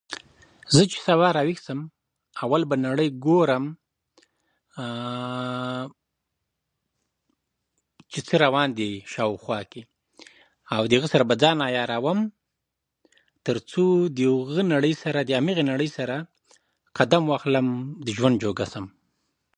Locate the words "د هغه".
10.89-11.07